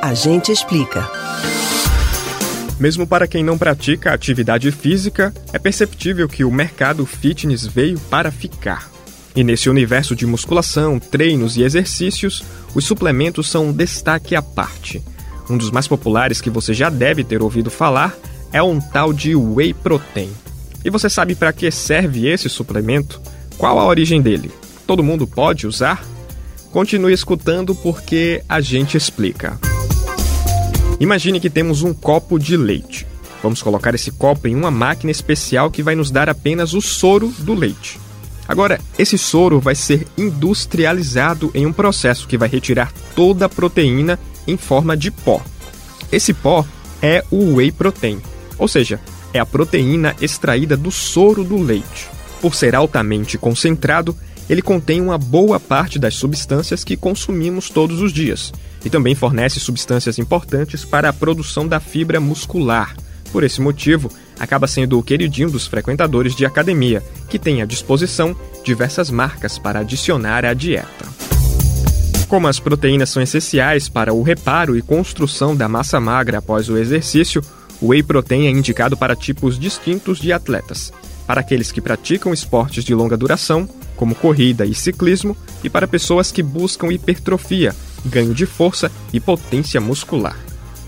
A 0.00 0.14
gente 0.14 0.52
explica. 0.52 1.10
Mesmo 2.78 3.04
para 3.04 3.26
quem 3.26 3.42
não 3.42 3.58
pratica 3.58 4.14
atividade 4.14 4.70
física, 4.70 5.34
é 5.52 5.58
perceptível 5.58 6.28
que 6.28 6.44
o 6.44 6.52
mercado 6.52 7.04
fitness 7.04 7.66
veio 7.66 7.98
para 7.98 8.30
ficar. 8.30 8.88
E 9.34 9.42
nesse 9.42 9.68
universo 9.68 10.14
de 10.14 10.24
musculação, 10.24 11.00
treinos 11.00 11.56
e 11.56 11.62
exercícios, 11.62 12.44
os 12.76 12.84
suplementos 12.84 13.50
são 13.50 13.66
um 13.66 13.72
destaque 13.72 14.36
à 14.36 14.42
parte. 14.42 15.02
Um 15.50 15.58
dos 15.58 15.72
mais 15.72 15.88
populares 15.88 16.40
que 16.40 16.48
você 16.48 16.72
já 16.72 16.88
deve 16.88 17.24
ter 17.24 17.42
ouvido 17.42 17.68
falar 17.68 18.16
é 18.52 18.62
um 18.62 18.80
tal 18.80 19.12
de 19.12 19.34
whey 19.34 19.74
protein. 19.74 20.30
E 20.84 20.90
você 20.90 21.10
sabe 21.10 21.34
para 21.34 21.52
que 21.52 21.68
serve 21.72 22.28
esse 22.28 22.48
suplemento? 22.48 23.20
Qual 23.56 23.76
a 23.80 23.86
origem 23.86 24.22
dele? 24.22 24.52
Todo 24.86 25.02
mundo 25.02 25.26
pode 25.26 25.66
usar? 25.66 26.04
Continue 26.70 27.12
escutando 27.12 27.74
porque 27.74 28.44
a 28.48 28.60
gente 28.60 28.96
explica. 28.96 29.58
Imagine 31.00 31.38
que 31.38 31.48
temos 31.48 31.82
um 31.82 31.94
copo 31.94 32.38
de 32.38 32.56
leite. 32.56 33.06
Vamos 33.40 33.62
colocar 33.62 33.94
esse 33.94 34.10
copo 34.10 34.48
em 34.48 34.56
uma 34.56 34.70
máquina 34.70 35.12
especial 35.12 35.70
que 35.70 35.82
vai 35.82 35.94
nos 35.94 36.10
dar 36.10 36.28
apenas 36.28 36.74
o 36.74 36.80
soro 36.80 37.32
do 37.38 37.54
leite. 37.54 38.00
Agora, 38.48 38.80
esse 38.98 39.16
soro 39.16 39.60
vai 39.60 39.76
ser 39.76 40.06
industrializado 40.16 41.50
em 41.54 41.66
um 41.66 41.72
processo 41.72 42.26
que 42.26 42.38
vai 42.38 42.48
retirar 42.48 42.92
toda 43.14 43.46
a 43.46 43.48
proteína 43.48 44.18
em 44.46 44.56
forma 44.56 44.96
de 44.96 45.10
pó. 45.10 45.40
Esse 46.10 46.34
pó 46.34 46.66
é 47.00 47.22
o 47.30 47.56
whey 47.56 47.70
protein, 47.70 48.20
ou 48.58 48.66
seja, 48.66 48.98
é 49.32 49.38
a 49.38 49.46
proteína 49.46 50.16
extraída 50.20 50.76
do 50.76 50.90
soro 50.90 51.44
do 51.44 51.62
leite. 51.62 52.08
Por 52.40 52.54
ser 52.54 52.74
altamente 52.74 53.38
concentrado, 53.38 54.16
ele 54.50 54.62
contém 54.62 55.00
uma 55.00 55.18
boa 55.18 55.60
parte 55.60 55.98
das 55.98 56.14
substâncias 56.14 56.82
que 56.82 56.96
consumimos 56.96 57.68
todos 57.68 58.00
os 58.00 58.12
dias 58.12 58.52
e 58.88 58.90
também 58.90 59.14
fornece 59.14 59.60
substâncias 59.60 60.18
importantes 60.18 60.82
para 60.82 61.10
a 61.10 61.12
produção 61.12 61.68
da 61.68 61.78
fibra 61.78 62.18
muscular. 62.18 62.96
Por 63.30 63.44
esse 63.44 63.60
motivo, 63.60 64.10
acaba 64.40 64.66
sendo 64.66 64.98
o 64.98 65.02
queridinho 65.02 65.50
dos 65.50 65.66
frequentadores 65.66 66.34
de 66.34 66.46
academia, 66.46 67.04
que 67.28 67.38
tem 67.38 67.60
à 67.60 67.66
disposição 67.66 68.34
diversas 68.64 69.10
marcas 69.10 69.58
para 69.58 69.80
adicionar 69.80 70.46
à 70.46 70.54
dieta. 70.54 71.04
Como 72.28 72.48
as 72.48 72.58
proteínas 72.58 73.10
são 73.10 73.22
essenciais 73.22 73.90
para 73.90 74.14
o 74.14 74.22
reparo 74.22 74.74
e 74.74 74.80
construção 74.80 75.54
da 75.54 75.68
massa 75.68 76.00
magra 76.00 76.38
após 76.38 76.70
o 76.70 76.78
exercício, 76.78 77.42
o 77.82 77.88
whey 77.88 78.02
protein 78.02 78.46
é 78.46 78.50
indicado 78.50 78.96
para 78.96 79.14
tipos 79.14 79.58
distintos 79.58 80.18
de 80.18 80.32
atletas. 80.32 80.94
Para 81.26 81.42
aqueles 81.42 81.70
que 81.70 81.82
praticam 81.82 82.32
esportes 82.32 82.84
de 82.84 82.94
longa 82.94 83.18
duração, 83.18 83.68
como 83.96 84.14
corrida 84.14 84.64
e 84.64 84.74
ciclismo, 84.74 85.36
e 85.62 85.68
para 85.68 85.86
pessoas 85.86 86.32
que 86.32 86.42
buscam 86.42 86.90
hipertrofia, 86.90 87.74
ganho 88.04 88.34
de 88.34 88.46
força 88.46 88.90
e 89.12 89.20
potência 89.20 89.80
muscular. 89.80 90.36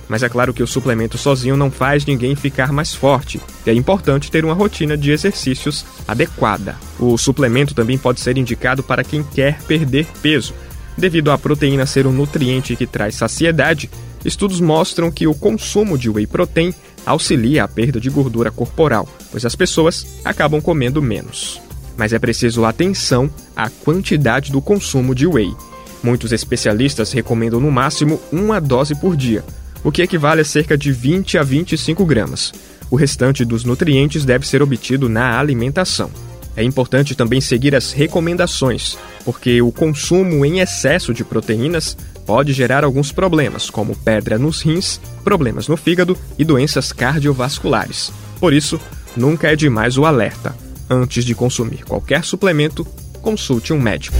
Mas 0.08 0.24
é 0.24 0.28
claro 0.28 0.52
que 0.52 0.62
o 0.62 0.66
suplemento 0.66 1.16
sozinho 1.16 1.56
não 1.56 1.70
faz 1.70 2.04
ninguém 2.04 2.34
ficar 2.34 2.72
mais 2.72 2.92
forte, 2.92 3.40
e 3.64 3.70
é 3.70 3.72
importante 3.72 4.28
ter 4.28 4.44
uma 4.44 4.54
rotina 4.54 4.96
de 4.96 5.12
exercícios 5.12 5.86
adequada. 6.06 6.76
O 6.98 7.16
suplemento 7.16 7.74
também 7.74 7.96
pode 7.96 8.20
ser 8.20 8.36
indicado 8.36 8.82
para 8.82 9.04
quem 9.04 9.22
quer 9.22 9.62
perder 9.62 10.08
peso. 10.20 10.52
Devido 10.98 11.30
à 11.30 11.38
proteína 11.38 11.86
ser 11.86 12.08
um 12.08 12.12
nutriente 12.12 12.74
que 12.74 12.88
traz 12.88 13.14
saciedade, 13.14 13.88
estudos 14.24 14.60
mostram 14.60 15.12
que 15.12 15.28
o 15.28 15.34
consumo 15.34 15.96
de 15.96 16.10
whey 16.10 16.26
protein 16.26 16.74
auxilia 17.06 17.62
a 17.62 17.68
perda 17.68 18.00
de 18.00 18.10
gordura 18.10 18.50
corporal, 18.50 19.08
pois 19.30 19.44
as 19.46 19.54
pessoas 19.54 20.04
acabam 20.24 20.60
comendo 20.60 21.00
menos. 21.00 21.60
Mas 21.96 22.12
é 22.12 22.18
preciso 22.18 22.64
atenção 22.64 23.30
à 23.54 23.70
quantidade 23.70 24.50
do 24.50 24.60
consumo 24.60 25.14
de 25.14 25.26
whey. 25.26 25.54
Muitos 26.02 26.32
especialistas 26.32 27.12
recomendam 27.12 27.60
no 27.60 27.70
máximo 27.70 28.20
uma 28.32 28.60
dose 28.60 28.94
por 28.94 29.16
dia, 29.16 29.44
o 29.84 29.92
que 29.92 30.02
equivale 30.02 30.40
a 30.40 30.44
cerca 30.44 30.76
de 30.76 30.92
20 30.92 31.38
a 31.38 31.42
25 31.42 32.04
gramas. 32.04 32.52
O 32.90 32.96
restante 32.96 33.44
dos 33.44 33.64
nutrientes 33.64 34.24
deve 34.24 34.46
ser 34.46 34.62
obtido 34.62 35.08
na 35.08 35.38
alimentação. 35.38 36.10
É 36.56 36.64
importante 36.64 37.14
também 37.14 37.40
seguir 37.40 37.74
as 37.76 37.92
recomendações, 37.92 38.98
porque 39.24 39.62
o 39.62 39.70
consumo 39.70 40.44
em 40.44 40.60
excesso 40.60 41.14
de 41.14 41.22
proteínas 41.22 41.96
pode 42.26 42.52
gerar 42.52 42.84
alguns 42.84 43.12
problemas, 43.12 43.70
como 43.70 43.96
pedra 43.96 44.38
nos 44.38 44.62
rins, 44.62 45.00
problemas 45.22 45.68
no 45.68 45.76
fígado 45.76 46.16
e 46.38 46.44
doenças 46.44 46.92
cardiovasculares. 46.92 48.12
Por 48.38 48.52
isso, 48.52 48.80
nunca 49.16 49.48
é 49.48 49.56
demais 49.56 49.96
o 49.96 50.04
alerta. 50.04 50.54
Antes 50.88 51.24
de 51.24 51.34
consumir 51.34 51.84
qualquer 51.84 52.24
suplemento, 52.24 52.84
consulte 53.22 53.72
um 53.72 53.80
médico. 53.80 54.16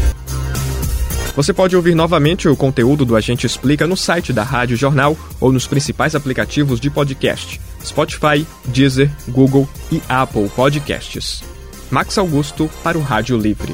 Você 1.35 1.53
pode 1.53 1.77
ouvir 1.77 1.95
novamente 1.95 2.49
o 2.49 2.57
conteúdo 2.57 3.05
do 3.05 3.17
Agente 3.17 3.47
Explica 3.47 3.87
no 3.87 3.97
site 3.97 4.33
da 4.33 4.43
Rádio 4.43 4.77
Jornal 4.77 5.17
ou 5.41 5.53
nos 5.53 5.67
principais 5.67 6.15
aplicativos 6.15 6.81
de 6.81 6.91
podcast: 6.91 7.61
Spotify, 7.85 8.47
Deezer, 8.67 9.11
Google 9.29 9.69
e 9.93 10.03
Apple 10.09 10.49
Podcasts. 10.49 11.43
Max 11.91 12.19
Augusto 12.19 12.71
para 12.83 12.99
o 12.99 13.03
Rádio 13.03 13.37
Livre. 13.37 13.73